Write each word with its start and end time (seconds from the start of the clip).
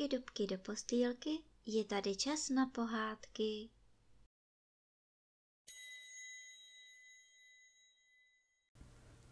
dubky, 0.00 0.16
dubky 0.16 0.46
do 0.46 0.58
postýlky, 0.58 1.30
je 1.66 1.84
tady 1.84 2.16
čas 2.16 2.48
na 2.48 2.66
pohádky. 2.66 3.68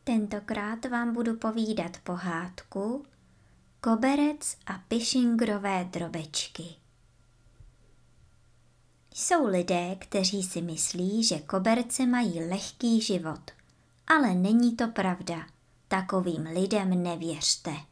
Tentokrát 0.04 0.84
vám 0.84 1.14
budu 1.14 1.36
povídat 1.36 1.98
pohádku 1.98 3.06
Koberec 3.80 4.56
a 4.66 4.78
pišingrové 4.88 5.84
drobečky. 5.84 6.64
Jsou 9.14 9.46
lidé, 9.46 9.96
kteří 10.00 10.42
si 10.42 10.62
myslí, 10.62 11.24
že 11.24 11.38
koberce 11.38 12.06
mají 12.06 12.40
lehký 12.40 13.00
život, 13.00 13.50
ale 14.06 14.34
není 14.34 14.76
to 14.76 14.88
pravda. 14.88 15.46
Takovým 15.88 16.42
lidem 16.42 17.02
nevěřte 17.02 17.87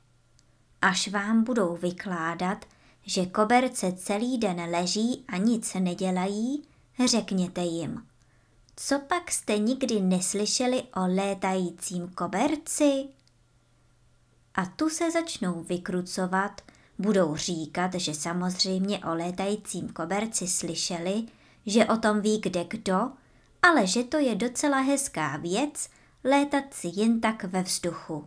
až 0.86 1.08
vám 1.08 1.44
budou 1.44 1.76
vykládat, 1.76 2.64
že 3.06 3.26
koberce 3.26 3.92
celý 3.92 4.38
den 4.38 4.70
leží 4.70 5.24
a 5.28 5.36
nic 5.36 5.74
nedělají, 5.74 6.62
řekněte 7.04 7.60
jim. 7.60 8.06
Co 8.76 8.98
pak 8.98 9.30
jste 9.30 9.58
nikdy 9.58 10.00
neslyšeli 10.00 10.82
o 10.82 11.06
létajícím 11.06 12.08
koberci? 12.08 13.04
A 14.54 14.66
tu 14.66 14.88
se 14.88 15.10
začnou 15.10 15.62
vykrucovat, 15.62 16.62
budou 16.98 17.36
říkat, 17.36 17.94
že 17.94 18.14
samozřejmě 18.14 18.98
o 18.98 19.14
létajícím 19.14 19.88
koberci 19.88 20.48
slyšeli, 20.48 21.22
že 21.66 21.86
o 21.86 21.96
tom 21.96 22.20
ví 22.20 22.40
kde 22.40 22.64
kdo, 22.64 23.10
ale 23.62 23.86
že 23.86 24.04
to 24.04 24.18
je 24.18 24.34
docela 24.34 24.78
hezká 24.80 25.36
věc 25.36 25.88
létat 26.24 26.64
si 26.74 26.90
jen 26.94 27.20
tak 27.20 27.44
ve 27.44 27.62
vzduchu 27.62 28.26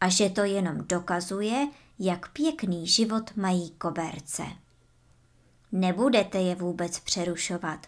a 0.00 0.08
že 0.08 0.30
to 0.30 0.44
jenom 0.44 0.78
dokazuje, 0.86 1.68
jak 1.98 2.32
pěkný 2.32 2.86
život 2.86 3.36
mají 3.36 3.70
koberce. 3.70 4.42
Nebudete 5.72 6.38
je 6.38 6.54
vůbec 6.54 7.00
přerušovat, 7.00 7.86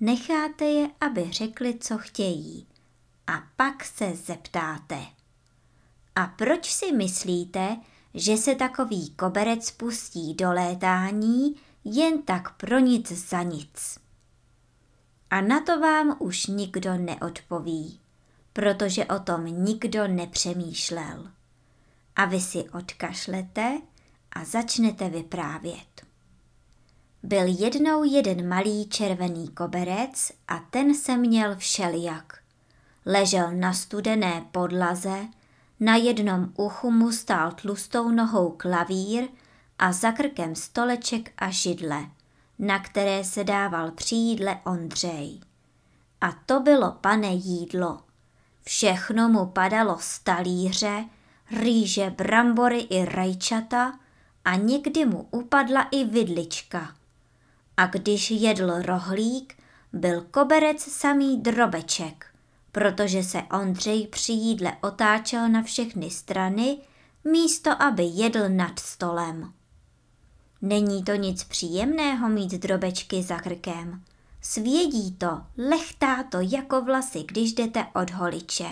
necháte 0.00 0.64
je, 0.64 0.88
aby 1.00 1.32
řekli, 1.32 1.78
co 1.78 1.98
chtějí. 1.98 2.66
A 3.26 3.42
pak 3.56 3.84
se 3.84 4.16
zeptáte. 4.16 5.06
A 6.16 6.26
proč 6.26 6.72
si 6.72 6.92
myslíte, 6.92 7.76
že 8.14 8.36
se 8.36 8.54
takový 8.54 9.10
koberec 9.10 9.70
pustí 9.70 10.34
do 10.34 10.52
létání 10.52 11.54
jen 11.84 12.22
tak 12.22 12.56
pro 12.56 12.78
nic 12.78 13.12
za 13.12 13.42
nic? 13.42 13.98
A 15.30 15.40
na 15.40 15.60
to 15.60 15.80
vám 15.80 16.16
už 16.18 16.46
nikdo 16.46 16.96
neodpoví, 16.96 18.00
protože 18.52 19.04
o 19.04 19.18
tom 19.18 19.46
nikdo 19.46 20.08
nepřemýšlel 20.08 21.30
a 22.16 22.24
vy 22.24 22.40
si 22.40 22.70
odkašlete 22.70 23.80
a 24.32 24.44
začnete 24.44 25.08
vyprávět. 25.08 26.06
Byl 27.22 27.44
jednou 27.46 28.04
jeden 28.04 28.48
malý 28.48 28.88
červený 28.88 29.48
koberec 29.48 30.32
a 30.48 30.58
ten 30.58 30.94
se 30.94 31.16
měl 31.16 31.56
všelijak. 31.56 32.38
Ležel 33.06 33.52
na 33.52 33.72
studené 33.72 34.46
podlaze, 34.52 35.26
na 35.80 35.96
jednom 35.96 36.52
uchu 36.56 36.90
mu 36.90 37.12
stál 37.12 37.52
tlustou 37.52 38.08
nohou 38.08 38.50
klavír 38.50 39.28
a 39.78 39.92
za 39.92 40.12
krkem 40.12 40.54
stoleček 40.54 41.32
a 41.38 41.50
židle, 41.50 42.06
na 42.58 42.78
které 42.78 43.24
se 43.24 43.44
dával 43.44 43.90
při 43.90 44.14
jídle 44.14 44.60
Ondřej. 44.64 45.40
A 46.20 46.32
to 46.46 46.60
bylo 46.60 46.92
pane 46.92 47.32
jídlo. 47.32 48.00
Všechno 48.64 49.28
mu 49.28 49.46
padalo 49.46 49.96
z 50.00 50.18
talíře, 50.18 51.04
rýže, 51.52 52.10
brambory 52.10 52.80
i 52.80 53.04
rajčata 53.04 53.98
a 54.44 54.56
někdy 54.56 55.04
mu 55.04 55.28
upadla 55.30 55.82
i 55.82 56.04
vidlička. 56.04 56.94
A 57.76 57.86
když 57.86 58.30
jedl 58.30 58.82
rohlík, 58.82 59.54
byl 59.92 60.20
koberec 60.30 60.82
samý 60.82 61.40
drobeček, 61.40 62.26
protože 62.72 63.22
se 63.22 63.42
Ondřej 63.42 64.06
při 64.06 64.32
jídle 64.32 64.76
otáčel 64.80 65.48
na 65.48 65.62
všechny 65.62 66.10
strany, 66.10 66.78
místo 67.24 67.82
aby 67.82 68.02
jedl 68.02 68.48
nad 68.48 68.78
stolem. 68.78 69.52
Není 70.62 71.04
to 71.04 71.14
nic 71.14 71.44
příjemného 71.44 72.28
mít 72.28 72.52
drobečky 72.52 73.22
za 73.22 73.38
krkem. 73.38 74.02
Svědí 74.40 75.12
to, 75.12 75.42
lechtá 75.58 76.22
to 76.22 76.38
jako 76.40 76.82
vlasy, 76.82 77.24
když 77.28 77.52
jdete 77.52 77.86
od 77.94 78.10
holiče 78.10 78.66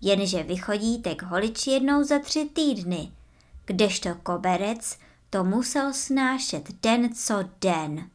jenže 0.00 0.42
vychodíte 0.42 1.14
k 1.14 1.22
holiči 1.22 1.70
jednou 1.70 2.04
za 2.04 2.18
tři 2.18 2.50
týdny, 2.52 3.12
kdežto 3.64 4.14
koberec 4.22 4.98
to 5.30 5.44
musel 5.44 5.92
snášet 5.92 6.82
den 6.82 7.14
co 7.14 7.44
den. 7.60 8.10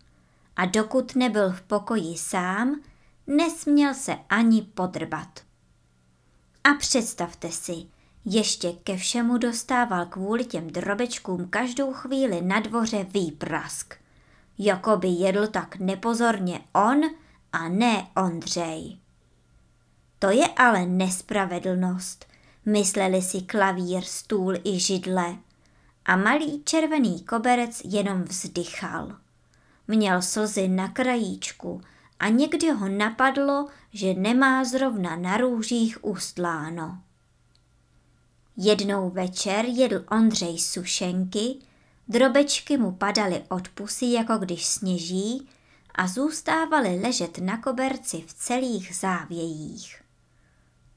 A 0.56 0.66
dokud 0.66 1.16
nebyl 1.16 1.52
v 1.52 1.62
pokoji 1.62 2.18
sám, 2.18 2.82
nesměl 3.28 3.94
se 3.94 4.16
ani 4.30 4.62
podrbat. 4.62 5.40
A 6.64 6.74
představte 6.74 7.52
si, 7.52 7.86
ještě 8.26 8.72
ke 8.72 8.98
všemu 8.98 9.38
dostával 9.38 10.06
kvůli 10.06 10.46
těm 10.46 10.68
drobečkům 10.68 11.48
každou 11.50 11.94
chvíli 11.94 12.42
na 12.42 12.60
dvoře 12.60 13.04
výprask. 13.04 13.94
Jako 14.58 14.98
by 14.98 15.08
jedl 15.08 15.48
tak 15.48 15.76
nepozorně 15.76 16.62
on 16.74 17.02
a 17.52 17.70
ne 17.70 18.08
Ondřej. 18.16 19.05
To 20.26 20.32
je 20.32 20.48
ale 20.48 20.86
nespravedlnost, 20.86 22.26
mysleli 22.66 23.22
si 23.22 23.42
klavír, 23.42 24.04
stůl 24.04 24.56
i 24.64 24.80
židle. 24.80 25.38
A 26.06 26.16
malý 26.16 26.64
červený 26.64 27.24
koberec 27.24 27.82
jenom 27.84 28.22
vzdychal. 28.24 29.16
Měl 29.88 30.22
slzy 30.22 30.68
na 30.68 30.88
krajíčku 30.88 31.82
a 32.20 32.30
někdy 32.30 32.72
ho 32.72 32.90
napadlo, 32.90 33.68
že 33.94 34.14
nemá 34.14 34.64
zrovna 34.64 35.16
na 35.16 35.38
růžích 35.38 36.06
ustláno. 36.06 37.02
Jednou 38.58 39.10
večer 39.10 39.66
jedl 39.66 40.06
Ondřej 40.12 40.60
sušenky, 40.60 41.56
drobečky 42.08 42.78
mu 42.78 42.92
padaly 42.92 43.44
od 43.50 43.68
pusy, 43.68 44.06
jako 44.06 44.38
když 44.38 44.66
sněží, 44.66 45.50
a 45.96 46.08
zůstávaly 46.08 47.00
ležet 47.00 47.38
na 47.38 47.58
koberci 47.58 48.24
v 48.28 48.34
celých 48.34 48.96
závějích 48.96 50.05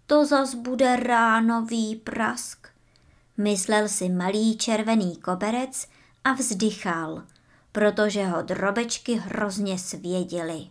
to 0.08 0.26
zas 0.26 0.54
bude 0.54 0.96
ránový 0.96 1.96
prask. 1.96 2.66
Myslel 3.36 3.88
si 3.88 4.08
malý 4.08 4.56
červený 4.56 5.16
koberec 5.16 5.88
a 6.24 6.32
vzdychal, 6.32 7.22
protože 7.72 8.26
ho 8.26 8.42
drobečky 8.42 9.14
hrozně 9.14 9.78
svědily. 9.78 10.66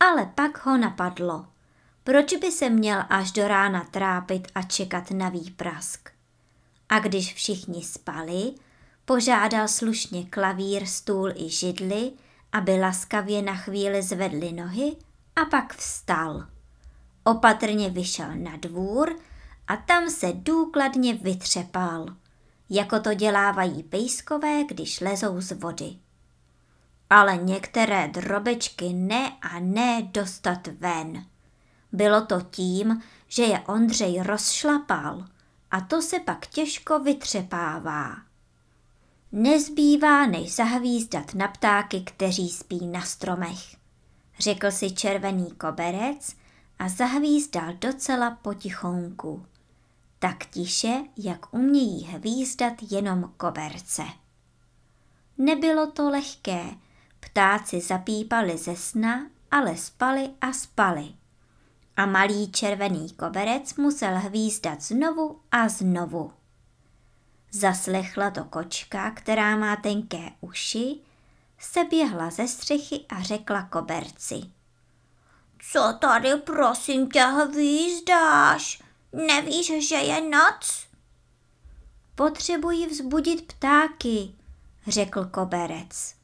Ale 0.00 0.32
pak 0.34 0.66
ho 0.66 0.76
napadlo, 0.76 1.46
proč 2.04 2.34
by 2.34 2.52
se 2.52 2.70
měl 2.70 3.04
až 3.08 3.32
do 3.32 3.48
rána 3.48 3.84
trápit 3.90 4.48
a 4.54 4.62
čekat 4.62 5.10
na 5.10 5.28
výprask. 5.28 6.10
A 6.88 6.98
když 6.98 7.34
všichni 7.34 7.82
spali, 7.82 8.54
požádal 9.04 9.68
slušně 9.68 10.26
klavír, 10.26 10.86
stůl 10.86 11.32
i 11.36 11.50
židli, 11.50 12.12
aby 12.52 12.80
laskavě 12.80 13.42
na 13.42 13.54
chvíli 13.54 14.02
zvedli 14.02 14.52
nohy 14.52 14.96
a 15.36 15.44
pak 15.44 15.74
vstal. 15.74 16.46
Opatrně 17.24 17.90
vyšel 17.90 18.34
na 18.34 18.56
dvůr 18.56 19.16
a 19.66 19.76
tam 19.76 20.10
se 20.10 20.32
důkladně 20.32 21.14
vytřepal, 21.14 22.06
jako 22.70 23.00
to 23.00 23.14
dělávají 23.14 23.82
pejskové, 23.82 24.64
když 24.64 25.00
lezou 25.00 25.40
z 25.40 25.52
vody. 25.52 25.96
Ale 27.10 27.36
některé 27.36 28.08
drobečky 28.08 28.92
ne 28.92 29.32
a 29.42 29.58
ne 29.58 30.02
dostat 30.02 30.66
ven. 30.66 31.26
Bylo 31.92 32.26
to 32.26 32.40
tím, 32.40 33.02
že 33.28 33.42
je 33.42 33.60
Ondřej 33.60 34.22
rozšlapal 34.22 35.24
a 35.70 35.80
to 35.80 36.02
se 36.02 36.20
pak 36.20 36.46
těžko 36.46 36.98
vytřepává. 36.98 38.16
Nezbývá 39.32 40.26
než 40.26 40.54
zahvízdat 40.54 41.34
na 41.34 41.48
ptáky, 41.48 42.00
kteří 42.00 42.48
spí 42.48 42.86
na 42.86 43.00
stromech, 43.00 43.76
řekl 44.38 44.70
si 44.70 44.90
červený 44.90 45.50
koberec 45.50 46.36
a 46.82 46.88
zahvízdal 46.88 47.72
docela 47.72 48.30
potichonku. 48.30 49.46
Tak 50.18 50.46
tiše, 50.46 51.04
jak 51.16 51.54
umějí 51.54 52.04
hvízdat 52.04 52.72
jenom 52.90 53.32
koberce. 53.36 54.02
Nebylo 55.38 55.90
to 55.90 56.10
lehké, 56.10 56.64
ptáci 57.20 57.80
zapípali 57.80 58.58
ze 58.58 58.76
sna, 58.76 59.26
ale 59.50 59.76
spali 59.76 60.30
a 60.40 60.52
spali. 60.52 61.14
A 61.96 62.06
malý 62.06 62.52
červený 62.52 63.10
koberec 63.10 63.74
musel 63.74 64.18
hvízdat 64.18 64.82
znovu 64.82 65.40
a 65.52 65.68
znovu. 65.68 66.32
Zaslechla 67.50 68.30
to 68.30 68.44
kočka, 68.44 69.10
která 69.10 69.56
má 69.56 69.76
tenké 69.76 70.30
uši, 70.40 71.00
se 71.58 71.84
běhla 71.84 72.30
ze 72.30 72.48
střechy 72.48 73.04
a 73.08 73.22
řekla 73.22 73.62
koberci– 73.62 74.40
co 75.70 75.98
tady 75.98 76.36
prosím 76.36 77.08
tě 77.08 77.22
hvízdáš? 77.22 78.82
Nevíš, 79.12 79.88
že 79.88 79.94
je 79.94 80.20
noc? 80.20 80.86
Potřebuji 82.14 82.86
vzbudit 82.86 83.52
ptáky, 83.52 84.34
řekl 84.86 85.24
koberec. 85.24 86.14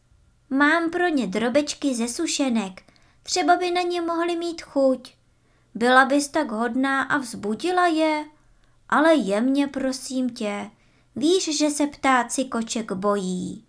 Mám 0.50 0.90
pro 0.90 1.08
ně 1.08 1.26
drobečky 1.26 1.94
ze 1.94 2.08
sušenek, 2.08 2.82
třeba 3.22 3.56
by 3.56 3.70
na 3.70 3.82
ně 3.82 4.00
mohli 4.00 4.36
mít 4.36 4.62
chuť. 4.62 5.14
Byla 5.74 6.04
bys 6.04 6.28
tak 6.28 6.50
hodná 6.50 7.02
a 7.02 7.18
vzbudila 7.18 7.86
je, 7.86 8.24
ale 8.88 9.14
jemně 9.14 9.66
prosím 9.66 10.30
tě, 10.30 10.70
víš, 11.16 11.58
že 11.58 11.70
se 11.70 11.86
ptáci 11.86 12.44
koček 12.44 12.92
bojí. 12.92 13.64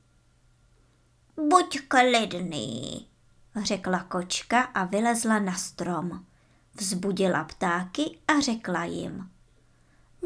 Buď 1.36 1.80
klidný, 1.88 3.09
řekla 3.56 4.04
kočka 4.04 4.62
a 4.62 4.86
vylezla 4.86 5.40
na 5.40 5.54
strom. 5.54 6.25
Vzbudila 6.75 7.44
ptáky 7.44 8.19
a 8.28 8.40
řekla 8.40 8.84
jim. 8.84 9.30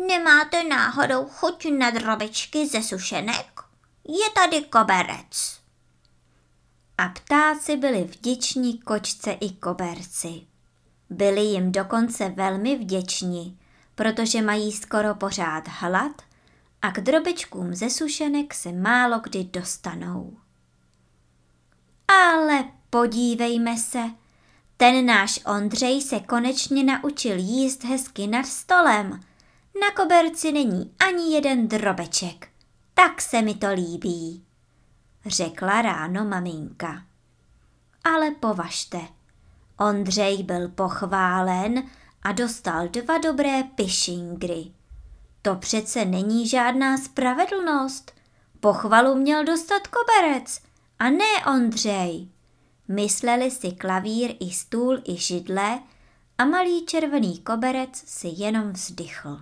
Nemáte 0.07 0.63
náhodou 0.63 1.25
chuť 1.25 1.65
na 1.77 1.89
drobečky 1.89 2.67
ze 2.67 2.83
sušenek? 2.83 3.61
Je 4.07 4.29
tady 4.35 4.63
koberec. 4.63 5.59
A 6.97 7.09
ptáci 7.09 7.77
byli 7.77 8.03
vděční 8.03 8.79
kočce 8.79 9.31
i 9.31 9.49
koberci. 9.49 10.41
Byli 11.09 11.41
jim 11.41 11.71
dokonce 11.71 12.29
velmi 12.29 12.77
vděční, 12.77 13.59
protože 13.95 14.41
mají 14.41 14.71
skoro 14.71 15.15
pořád 15.15 15.67
hlad 15.67 16.21
a 16.81 16.91
k 16.91 16.99
drobečkům 17.01 17.75
ze 17.75 17.89
sušenek 17.89 18.53
se 18.53 18.71
málo 18.71 19.19
kdy 19.19 19.43
dostanou. 19.43 20.37
Ale 22.07 22.63
podívejme 22.93 23.77
se, 23.77 24.11
ten 24.77 25.05
náš 25.05 25.39
Ondřej 25.45 26.01
se 26.01 26.19
konečně 26.19 26.83
naučil 26.83 27.37
jíst 27.37 27.83
hezky 27.83 28.27
nad 28.27 28.45
stolem. 28.45 29.09
Na 29.81 29.91
koberci 29.95 30.51
není 30.51 30.93
ani 30.99 31.35
jeden 31.35 31.67
drobeček. 31.67 32.47
Tak 32.93 33.21
se 33.21 33.41
mi 33.41 33.55
to 33.55 33.67
líbí, 33.73 34.45
řekla 35.25 35.81
ráno 35.81 36.25
maminka. 36.25 37.03
Ale 38.03 38.31
považte, 38.31 38.99
Ondřej 39.79 40.43
byl 40.43 40.69
pochválen 40.69 41.83
a 42.23 42.31
dostal 42.31 42.87
dva 42.87 43.17
dobré 43.17 43.63
pišingry. 43.63 44.71
To 45.41 45.55
přece 45.55 46.05
není 46.05 46.47
žádná 46.47 46.97
spravedlnost. 46.97 48.11
Pochvalu 48.59 49.15
měl 49.15 49.43
dostat 49.43 49.81
koberec 49.87 50.61
a 50.99 51.09
ne 51.09 51.45
Ondřej. 51.53 52.32
Mysleli 52.87 53.51
si 53.51 53.71
klavír 53.71 54.35
i 54.39 54.51
stůl 54.51 55.01
i 55.07 55.17
židle 55.17 55.79
a 56.37 56.45
malý 56.45 56.85
červený 56.85 57.39
koberec 57.39 57.95
si 57.95 58.27
jenom 58.27 58.71
vzdychl. 58.71 59.41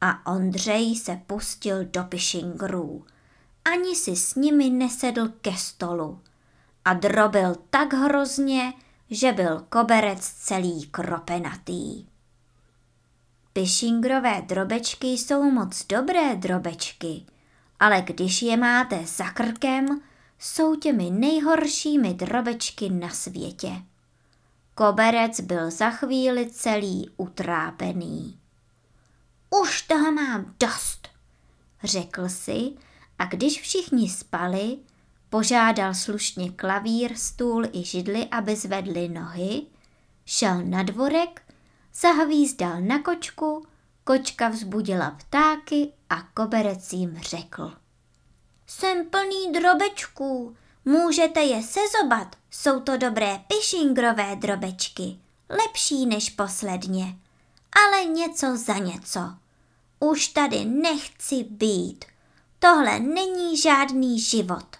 A 0.00 0.32
Ondřej 0.32 0.96
se 0.96 1.20
pustil 1.26 1.84
do 1.84 2.04
pišingrů. 2.04 3.04
Ani 3.64 3.96
si 3.96 4.16
s 4.16 4.34
nimi 4.34 4.70
nesedl 4.70 5.28
ke 5.28 5.52
stolu. 5.52 6.20
A 6.84 6.94
drobil 6.94 7.56
tak 7.70 7.92
hrozně, 7.92 8.72
že 9.10 9.32
byl 9.32 9.66
koberec 9.68 10.20
celý 10.26 10.86
kropenatý. 10.86 12.06
Pišingrové 13.52 14.42
drobečky 14.42 15.06
jsou 15.06 15.50
moc 15.50 15.86
dobré 15.86 16.36
drobečky, 16.36 17.26
ale 17.80 18.02
když 18.02 18.42
je 18.42 18.56
máte 18.56 19.06
za 19.06 19.30
krkem, 19.30 20.00
jsou 20.38 20.76
těmi 20.76 21.10
nejhoršími 21.10 22.14
drobečky 22.14 22.90
na 22.90 23.10
světě. 23.10 23.72
Koberec 24.74 25.40
byl 25.40 25.70
za 25.70 25.90
chvíli 25.90 26.50
celý 26.50 27.10
utrápený. 27.16 28.38
Už 29.62 29.82
toho 29.82 30.12
mám 30.12 30.54
dost, 30.60 31.08
řekl 31.84 32.28
si 32.28 32.72
a 33.18 33.24
když 33.24 33.60
všichni 33.60 34.08
spali, 34.08 34.78
požádal 35.30 35.94
slušně 35.94 36.52
klavír, 36.52 37.16
stůl 37.16 37.64
i 37.72 37.84
židli, 37.84 38.26
aby 38.30 38.56
zvedli 38.56 39.08
nohy, 39.08 39.62
šel 40.24 40.64
na 40.64 40.82
dvorek, 40.82 41.42
zahvízdal 41.94 42.80
na 42.80 43.02
kočku, 43.02 43.66
kočka 44.04 44.48
vzbudila 44.48 45.10
ptáky 45.10 45.92
a 46.10 46.22
koberec 46.22 46.92
jim 46.92 47.18
řekl. 47.18 47.85
Jsem 48.66 49.10
plný 49.10 49.52
drobečků, 49.52 50.56
můžete 50.84 51.40
je 51.40 51.62
sezobat, 51.62 52.36
jsou 52.50 52.80
to 52.80 52.96
dobré 52.96 53.40
pišingrové 53.48 54.36
drobečky, 54.36 55.18
lepší 55.48 56.06
než 56.06 56.30
posledně, 56.30 57.16
ale 57.86 58.04
něco 58.04 58.56
za 58.56 58.74
něco. 58.74 59.20
Už 60.00 60.28
tady 60.28 60.64
nechci 60.64 61.44
být, 61.44 62.04
tohle 62.58 63.00
není 63.00 63.56
žádný 63.56 64.20
život. 64.20 64.76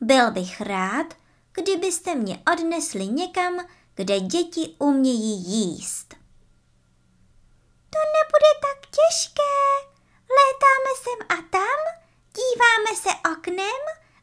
Byl 0.00 0.30
bych 0.30 0.60
rád, 0.60 1.06
kdybyste 1.52 2.14
mě 2.14 2.42
odnesli 2.52 3.06
někam, 3.06 3.66
kde 3.94 4.20
děti 4.20 4.74
umějí 4.78 5.44
jíst. 5.44 6.08
To 7.90 7.98
nebude 7.98 8.50
tak 8.60 8.90
těžké. 8.90 9.52
Létáme 10.38 10.92
sem 11.02 11.38
a 11.38 11.50
tam 11.50 12.01
Díváme 12.36 12.96
se 13.02 13.30
oknem 13.32 13.82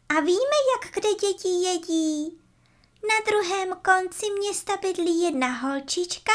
a 0.10 0.20
víme, 0.20 0.58
jak 0.74 0.94
kde 0.94 1.10
děti 1.14 1.50
jedí. 1.50 2.40
Na 3.08 3.16
druhém 3.28 3.70
konci 3.70 4.26
města 4.40 4.74
bydlí 4.82 5.22
jedna 5.22 5.48
holčička, 5.48 6.32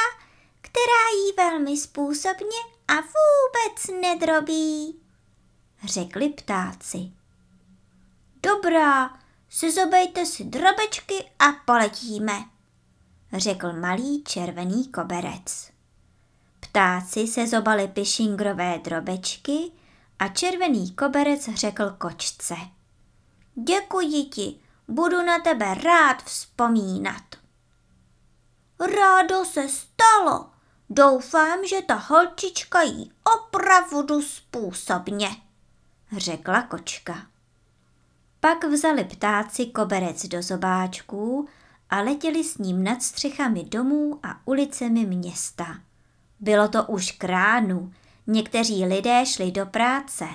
která 0.60 1.08
jí 1.16 1.32
velmi 1.36 1.76
způsobně 1.76 2.58
a 2.88 2.94
vůbec 2.94 4.00
nedrobí, 4.00 5.00
řekli 5.84 6.28
ptáci. 6.28 6.98
Dobrá, 8.42 9.18
sezobejte 9.48 10.26
si 10.26 10.44
drobečky 10.44 11.24
a 11.38 11.52
poletíme, 11.64 12.44
řekl 13.32 13.72
malý 13.72 14.24
červený 14.24 14.88
koberec. 14.88 15.70
Ptáci 16.60 17.26
se 17.26 17.46
zobali 17.46 17.88
pišingrové 17.88 18.78
drobečky 18.78 19.72
a 20.24 20.28
červený 20.28 20.90
koberec 20.90 21.48
řekl 21.54 21.90
kočce. 21.90 22.54
Děkuji 23.54 24.24
ti, 24.24 24.60
budu 24.88 25.22
na 25.22 25.38
tebe 25.38 25.74
rád 25.74 26.22
vzpomínat. 26.22 27.22
Rádo 28.80 29.44
se 29.44 29.68
stalo. 29.68 30.50
Doufám, 30.90 31.66
že 31.66 31.82
ta 31.82 31.94
holčička 31.94 32.82
jí 32.82 33.12
opravdu 33.36 34.22
způsobně, 34.22 35.28
řekla 36.16 36.62
kočka. 36.62 37.26
Pak 38.40 38.64
vzali 38.64 39.04
ptáci 39.04 39.66
koberec 39.66 40.26
do 40.26 40.42
zobáčků 40.42 41.48
a 41.90 42.00
letěli 42.00 42.44
s 42.44 42.58
ním 42.58 42.84
nad 42.84 43.02
střechami 43.02 43.64
domů 43.64 44.20
a 44.22 44.40
ulicemi 44.44 45.06
města. 45.06 45.80
Bylo 46.40 46.68
to 46.68 46.84
už 46.84 47.10
kránu, 47.10 47.92
Někteří 48.26 48.84
lidé 48.84 49.26
šli 49.26 49.52
do 49.52 49.66
práce. 49.66 50.28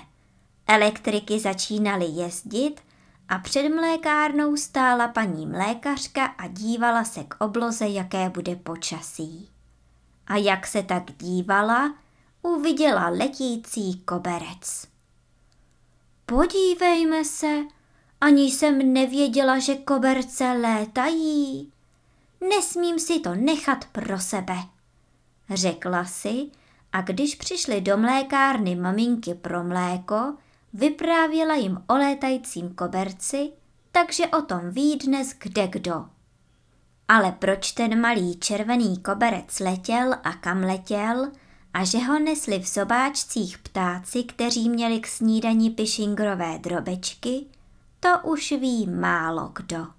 Elektriky 0.68 1.40
začínaly 1.40 2.06
jezdit 2.06 2.82
a 3.30 3.38
před 3.38 3.70
mlékárnou 3.70 4.58
stála 4.58 5.08
paní 5.08 5.46
mlékařka 5.46 6.26
a 6.26 6.48
dívala 6.48 7.04
se 7.04 7.24
k 7.24 7.36
obloze, 7.40 7.88
jaké 7.88 8.30
bude 8.30 8.56
počasí. 8.56 9.50
A 10.28 10.36
jak 10.36 10.68
se 10.68 10.84
tak 10.84 11.04
dívala, 11.18 11.96
uviděla 12.42 13.10
letící 13.10 14.00
koberec. 14.00 14.88
Podívejme 16.26 17.26
se, 17.26 17.58
ani 18.22 18.44
jsem 18.44 18.94
nevěděla, 18.94 19.60
že 19.60 19.76
koberce 19.76 20.52
létají. 20.52 21.72
Nesmím 22.50 23.00
si 23.00 23.20
to 23.20 23.36
nechat 23.36 23.86
pro 23.86 24.20
sebe, 24.20 24.56
řekla 25.50 26.06
si 26.06 26.52
a 26.94 27.02
když 27.02 27.36
přišli 27.36 27.82
do 27.82 27.98
mlékárny 27.98 28.76
maminky 28.76 29.34
pro 29.34 29.64
mléko, 29.64 30.34
vyprávěla 30.74 31.56
jim 31.56 31.84
o 31.88 31.94
létajícím 31.94 32.76
koberci, 32.76 33.52
takže 33.92 34.28
o 34.28 34.42
tom 34.42 34.70
ví 34.70 34.96
dnes 34.96 35.34
kde 35.40 35.68
kdo. 35.68 36.06
Ale 37.08 37.32
proč 37.32 37.72
ten 37.72 38.02
malý 38.02 38.40
červený 38.40 38.98
koberec 38.98 39.60
letěl 39.60 40.14
a 40.24 40.34
kam 40.34 40.64
letěl 40.64 41.32
a 41.74 41.84
že 41.84 41.98
ho 41.98 42.20
nesli 42.20 42.60
v 42.60 42.68
sobáčcích 42.68 43.58
ptáci, 43.58 44.24
kteří 44.24 44.70
měli 44.70 45.00
k 45.00 45.08
snídani 45.08 45.70
pišingrové 45.70 46.60
drobečky, 46.60 47.46
to 48.00 48.10
už 48.24 48.52
ví 48.52 48.88
málo 48.88 49.52
kdo. 49.56 49.99